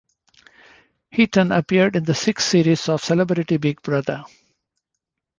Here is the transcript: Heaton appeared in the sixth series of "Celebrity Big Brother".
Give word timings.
Heaton 1.11 1.51
appeared 1.51 1.95
in 1.95 2.05
the 2.05 2.15
sixth 2.15 2.49
series 2.49 2.89
of 2.89 3.03
"Celebrity 3.03 3.57
Big 3.57 3.83
Brother". 3.83 4.23